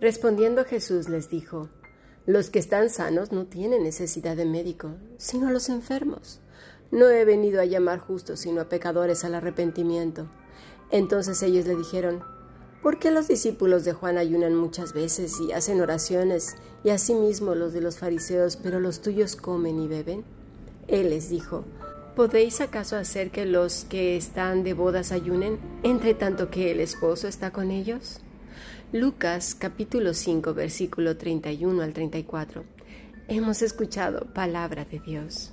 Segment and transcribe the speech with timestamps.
[0.00, 1.68] Respondiendo Jesús les dijo,
[2.24, 6.40] Los que están sanos no tienen necesidad de médico, sino los enfermos.
[6.90, 10.26] No he venido a llamar justos, sino a pecadores al arrepentimiento.
[10.90, 12.24] Entonces ellos le dijeron,
[12.82, 17.74] ¿por qué los discípulos de Juan ayunan muchas veces y hacen oraciones, y asimismo los
[17.74, 20.24] de los fariseos, pero los tuyos comen y beben?
[20.88, 21.64] Él les dijo,
[22.16, 27.28] ¿podéis acaso hacer que los que están de bodas ayunen, entre tanto que el esposo
[27.28, 28.22] está con ellos?
[28.92, 32.64] Lucas capítulo 5 versículo 31 al 34.
[33.28, 35.52] Hemos escuchado palabra de Dios.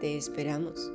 [0.00, 0.92] Te esperamos.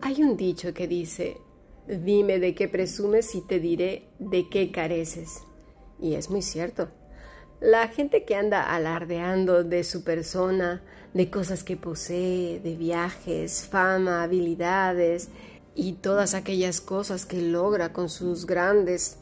[0.00, 1.38] Hay un dicho que dice,
[1.88, 5.42] dime de qué presumes y te diré de qué careces.
[5.98, 6.90] Y es muy cierto.
[7.60, 10.82] La gente que anda alardeando de su persona,
[11.14, 15.30] de cosas que posee, de viajes, fama, habilidades,
[15.74, 19.18] y todas aquellas cosas que logra con sus grandes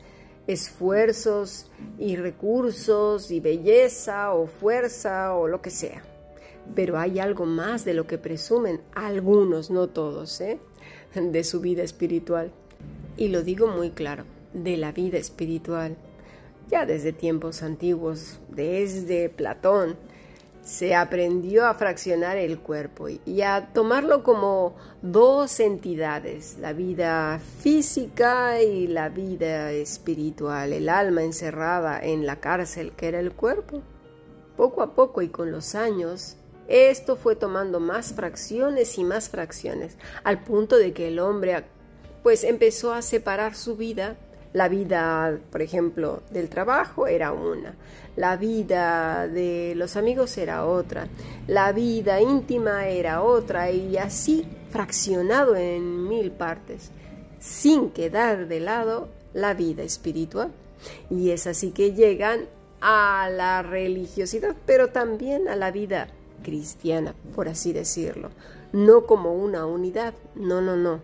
[0.47, 6.03] esfuerzos y recursos y belleza o fuerza o lo que sea.
[6.75, 10.59] Pero hay algo más de lo que presumen algunos, no todos, ¿eh?
[11.15, 12.53] de su vida espiritual.
[13.17, 15.97] Y lo digo muy claro, de la vida espiritual.
[16.71, 19.97] Ya desde tiempos antiguos, desde Platón,
[20.63, 28.63] se aprendió a fraccionar el cuerpo y a tomarlo como dos entidades, la vida física
[28.63, 33.83] y la vida espiritual, el alma encerrada en la cárcel que era el cuerpo.
[34.57, 36.37] Poco a poco y con los años,
[36.69, 41.65] esto fue tomando más fracciones y más fracciones, al punto de que el hombre
[42.23, 44.17] pues empezó a separar su vida
[44.53, 47.75] la vida, por ejemplo, del trabajo era una,
[48.17, 51.09] la vida de los amigos era otra,
[51.47, 53.71] la vida íntima era otra.
[53.71, 56.91] Y así fraccionado en mil partes,
[57.39, 60.53] sin quedar de lado la vida espiritual.
[61.09, 62.47] Y es así que llegan
[62.81, 66.09] a la religiosidad, pero también a la vida
[66.43, 68.31] cristiana, por así decirlo,
[68.73, 71.01] no como una unidad, no, no, no,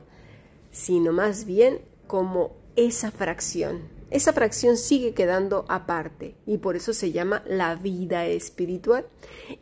[0.72, 3.81] sino más bien como esa fracción.
[4.11, 9.05] Esa fracción sigue quedando aparte y por eso se llama la vida espiritual.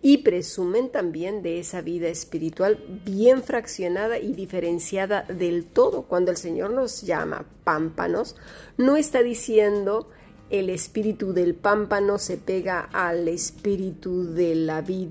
[0.03, 6.03] Y presumen también de esa vida espiritual bien fraccionada y diferenciada del todo.
[6.03, 8.37] Cuando el Señor nos llama pámpanos,
[8.77, 10.11] no está diciendo
[10.51, 15.09] el espíritu del pámpano se pega al espíritu de la vid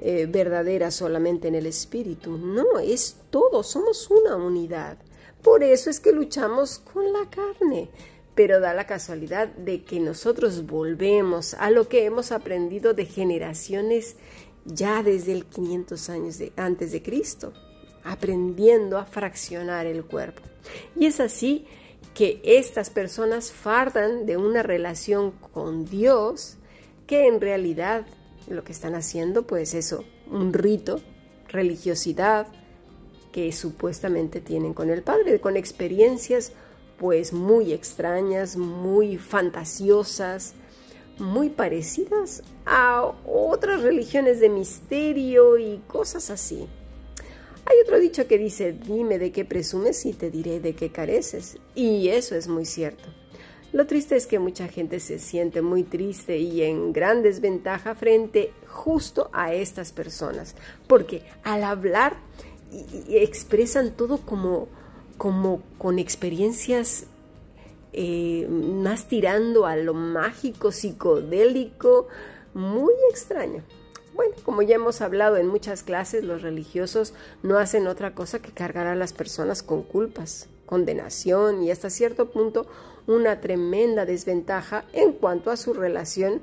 [0.00, 2.36] eh, verdadera solamente en el espíritu.
[2.36, 4.98] No, es todo, somos una unidad.
[5.42, 7.88] Por eso es que luchamos con la carne.
[8.34, 14.16] Pero da la casualidad de que nosotros volvemos a lo que hemos aprendido de generaciones
[14.66, 17.52] ya desde el 500 años antes de Cristo,
[18.04, 20.42] aprendiendo a fraccionar el cuerpo.
[20.96, 21.66] Y es así
[22.14, 26.56] que estas personas fardan de una relación con Dios
[27.06, 28.06] que en realidad
[28.48, 31.00] lo que están haciendo pues eso, un rito,
[31.48, 32.46] religiosidad,
[33.36, 36.52] que supuestamente tienen con el Padre, con experiencias
[36.96, 40.54] pues muy extrañas, muy fantasiosas,
[41.18, 46.66] muy parecidas a otras religiones de misterio y cosas así.
[47.66, 51.58] Hay otro dicho que dice, dime de qué presumes y te diré de qué careces.
[51.74, 53.04] Y eso es muy cierto.
[53.74, 58.50] Lo triste es que mucha gente se siente muy triste y en gran desventaja frente
[58.66, 60.54] justo a estas personas,
[60.86, 62.16] porque al hablar
[62.70, 64.68] y, expresan todo como,
[65.18, 67.06] como con experiencias
[67.92, 72.08] eh, más tirando a lo mágico, psicodélico,
[72.54, 73.62] muy extraño.
[74.14, 78.50] Bueno, como ya hemos hablado en muchas clases, los religiosos no hacen otra cosa que
[78.50, 82.66] cargar a las personas con culpas, condenación y hasta cierto punto
[83.06, 86.42] una tremenda desventaja en cuanto a su relación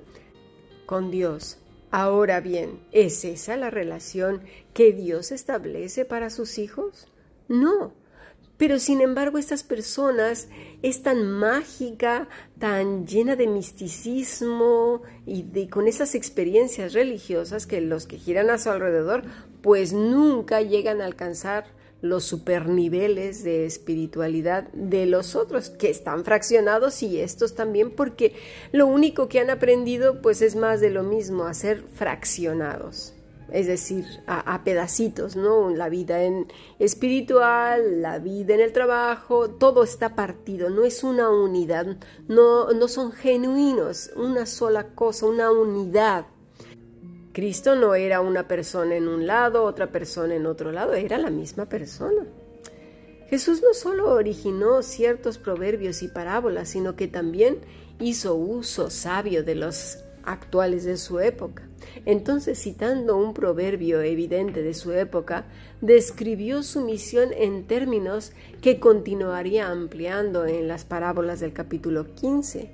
[0.86, 1.58] con Dios.
[1.96, 4.42] Ahora bien, ¿es esa la relación
[4.74, 7.08] que Dios establece para sus hijos?
[7.48, 7.94] No.
[8.58, 10.48] Pero sin embargo estas personas
[10.82, 18.18] es tan mágica, tan llena de misticismo y con esas experiencias religiosas que los que
[18.18, 19.22] giran a su alrededor
[19.62, 21.66] pues nunca llegan a alcanzar
[22.04, 28.36] los superniveles de espiritualidad de los otros, que están fraccionados y estos también, porque
[28.74, 33.14] lo único que han aprendido pues es más de lo mismo, a ser fraccionados,
[33.54, 35.70] es decir, a, pedacitos, ¿no?
[35.70, 36.48] La vida en
[36.78, 41.96] espiritual, la vida en el trabajo, todo está partido, no es una unidad,
[42.28, 46.26] no, no son genuinos, una sola cosa, una unidad
[47.34, 51.32] Cristo no era una persona en un lado, otra persona en otro lado, era la
[51.32, 52.26] misma persona.
[53.28, 57.58] Jesús no solo originó ciertos proverbios y parábolas, sino que también
[58.00, 61.68] hizo uso sabio de los actuales de su época.
[62.06, 65.46] Entonces, citando un proverbio evidente de su época,
[65.82, 68.32] describió su misión en términos
[68.62, 72.70] que continuaría ampliando en las parábolas del capítulo 15,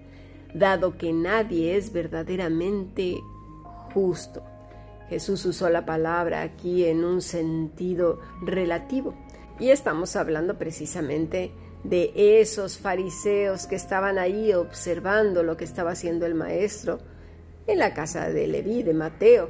[0.54, 3.18] dado que nadie es verdaderamente
[3.94, 4.49] justo.
[5.10, 9.16] Jesús usó la palabra aquí en un sentido relativo
[9.60, 11.52] y estamos hablando precisamente
[11.84, 12.12] de
[12.42, 17.00] esos fariseos que estaban ahí observando lo que estaba haciendo el maestro
[17.68, 19.50] en la casa de Leví, de Mateo.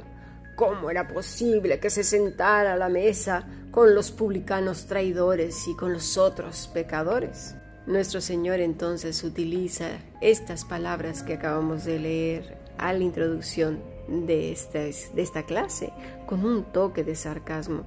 [0.56, 5.92] ¿Cómo era posible que se sentara a la mesa con los publicanos traidores y con
[5.92, 7.54] los otros pecadores?
[7.86, 9.88] Nuestro Señor entonces utiliza
[10.20, 15.92] estas palabras que acabamos de leer a la introducción de esta, clase,
[16.26, 17.84] con un toque de sarcasmo.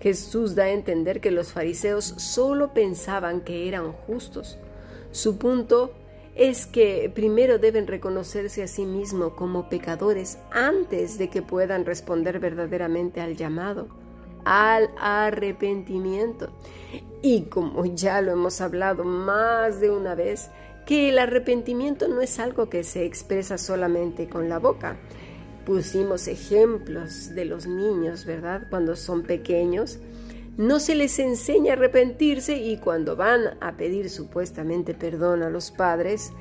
[0.00, 4.58] Jesús da a entender que los fariseos solo pensaban que eran justos.
[5.12, 5.92] Su punto
[6.34, 12.40] es que primero deben reconocerse a sí mismos como pecadores antes de que puedan responder
[12.40, 13.88] verdaderamente al llamado,
[14.44, 16.50] al arrepentimiento.
[17.22, 20.50] Y como ya lo hemos hablado más de una vez,
[20.86, 24.96] que el arrepentimiento no es algo que se expresa solamente con la boca,
[25.70, 28.62] pusimos ejemplos de los niños, ¿verdad?
[28.70, 30.00] Cuando son pequeños,
[30.56, 35.70] no se les enseña a arrepentirse y cuando van a pedir supuestamente perdón a los
[35.70, 36.32] padres,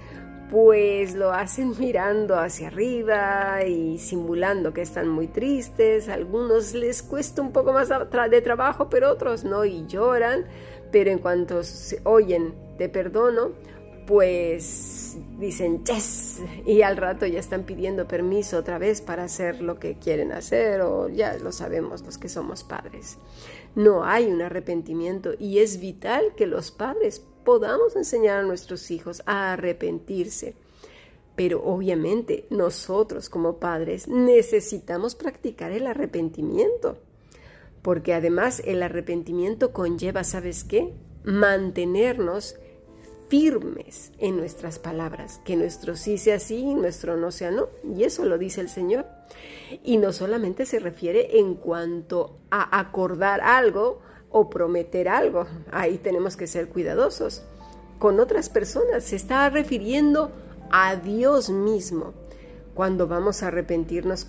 [0.50, 6.10] pues lo hacen mirando hacia arriba y simulando que están muy tristes.
[6.10, 10.46] algunos les cuesta un poco más de trabajo, pero otros no y lloran.
[10.92, 13.52] Pero en cuanto se oyen te perdono,
[14.08, 14.99] pues
[15.40, 19.98] dicen yes y al rato ya están pidiendo permiso otra vez para hacer lo que
[19.98, 23.18] quieren hacer o ya lo sabemos los que somos padres.
[23.76, 29.22] No hay un arrepentimiento y es vital que los padres podamos enseñar a nuestros hijos
[29.26, 30.56] a arrepentirse.
[31.36, 36.98] Pero obviamente nosotros como padres necesitamos practicar el arrepentimiento.
[37.82, 40.94] Porque además el arrepentimiento conlleva, ¿sabes qué?
[41.24, 42.56] Mantenernos
[43.30, 47.70] firmes en nuestras palabras, que nuestro sí sea sí y nuestro no sea no.
[47.96, 49.06] Y eso lo dice el Señor.
[49.84, 55.46] Y no solamente se refiere en cuanto a acordar algo o prometer algo.
[55.72, 57.44] Ahí tenemos que ser cuidadosos.
[58.00, 60.32] Con otras personas se está refiriendo
[60.72, 62.14] a Dios mismo.
[62.74, 64.28] Cuando vamos a arrepentirnos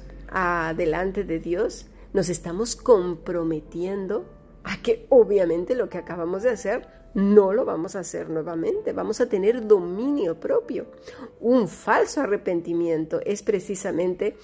[0.77, 4.27] delante de Dios, nos estamos comprometiendo
[4.65, 9.21] a que obviamente lo que acabamos de hacer no lo vamos a hacer nuevamente, vamos
[9.21, 10.87] a tener dominio propio.
[11.41, 14.37] Un falso arrepentimiento es precisamente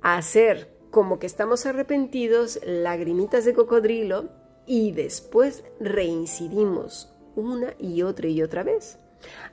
[0.00, 4.30] hacer como que estamos arrepentidos, lagrimitas de cocodrilo
[4.66, 8.98] y después reincidimos una y otra y otra vez.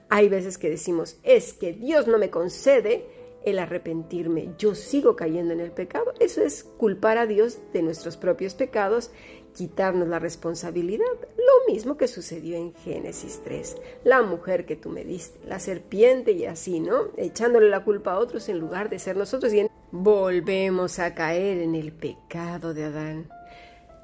[0.10, 3.08] Hay veces que decimos, es que Dios no me concede
[3.44, 6.14] el arrepentirme, yo sigo cayendo en el pecado.
[6.20, 9.12] Eso es culpar a Dios de nuestros propios pecados
[9.56, 11.06] quitarnos la responsabilidad.
[11.38, 13.78] Lo mismo que sucedió en Génesis 3.
[14.04, 17.10] La mujer que tú me diste, la serpiente y así, ¿no?
[17.18, 19.54] Echándole la culpa a otros en lugar de ser nosotros.
[19.54, 23.30] Y volvemos a caer en el pecado de Adán.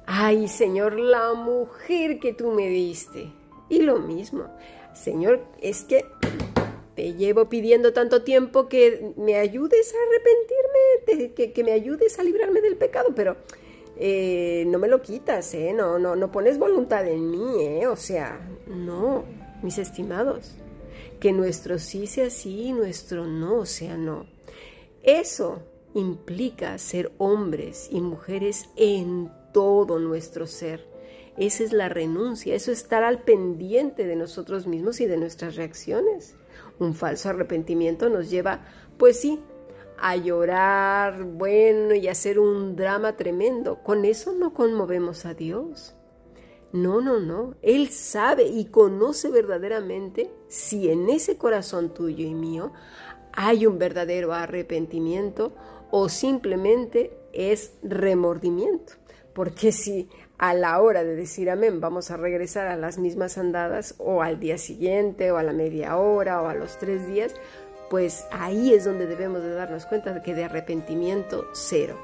[0.06, 3.30] Ay, Señor, la mujer que tú me diste.
[3.68, 4.46] Y lo mismo,
[4.94, 6.04] Señor, es que
[6.96, 12.22] te llevo pidiendo tanto tiempo que me ayudes a arrepentirme, que, que me ayudes a
[12.22, 13.36] librarme del pecado, pero
[14.04, 15.72] eh, no me lo quitas, ¿eh?
[15.72, 17.86] No, no, no pones voluntad en mí, ¿eh?
[17.86, 19.22] O sea, no,
[19.62, 20.56] mis estimados,
[21.20, 24.26] que nuestro sí sea sí nuestro no sea no.
[25.04, 25.62] Eso
[25.94, 30.84] implica ser hombres y mujeres en todo nuestro ser,
[31.36, 35.54] Esa es la renuncia, eso es estar al pendiente de nosotros mismos y de nuestras
[35.54, 36.34] reacciones.
[36.80, 38.66] Un falso arrepentimiento nos lleva,
[38.98, 39.38] pues sí,
[39.98, 43.82] a llorar, bueno, y hacer un drama tremendo.
[43.82, 45.94] Con eso no conmovemos a Dios.
[46.72, 47.54] No, no, no.
[47.62, 52.72] Él sabe y conoce verdaderamente si en ese corazón tuyo y mío
[53.32, 55.52] hay un verdadero arrepentimiento
[55.90, 58.94] o simplemente es remordimiento.
[59.34, 60.08] Porque si
[60.38, 64.40] a la hora de decir amén vamos a regresar a las mismas andadas o al
[64.40, 67.34] día siguiente o a la media hora o a los tres días,
[67.92, 71.98] pues ahí es donde debemos de darnos cuenta de que de arrepentimiento cero,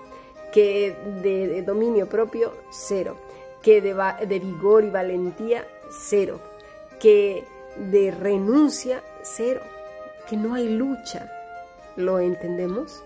[0.53, 3.17] que de, dominio propio cero,
[3.63, 3.95] que de,
[4.27, 6.41] de vigor y valentía cero,
[7.01, 7.43] que
[7.91, 9.63] de renuncia cero,
[10.29, 11.33] que no hay lucha.
[11.97, 13.03] ¿Lo entendemos?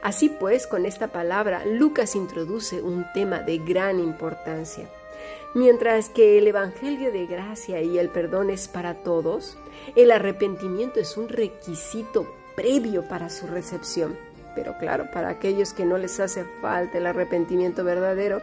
[0.00, 4.88] Así pues, con esta palabra, Lucas introduce un tema de gran importancia.
[5.54, 9.56] Mientras que el Evangelio de gracia y el perdón es para todos,
[9.96, 14.16] el arrepentimiento es un requisito previo para su recepción.
[14.54, 18.42] Pero claro, para aquellos que no les hace falta el arrepentimiento verdadero,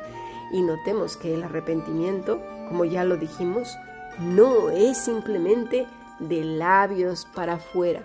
[0.52, 3.78] y notemos que el arrepentimiento, como ya lo dijimos,
[4.20, 5.88] no es simplemente
[6.20, 8.04] de labios para afuera,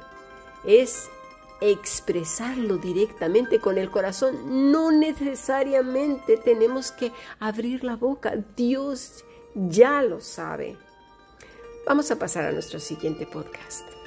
[0.64, 1.09] es
[1.60, 4.70] expresarlo directamente con el corazón.
[4.72, 8.34] No necesariamente tenemos que abrir la boca.
[8.56, 9.24] Dios
[9.54, 10.76] ya lo sabe.
[11.86, 14.00] Vamos a pasar a nuestro siguiente podcast.